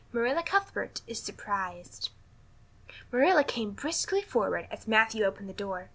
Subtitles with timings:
[0.11, 2.09] Marilla Cuthbert is Surprised
[3.11, 5.89] MARILLA came briskly forward as Matthew opened the door.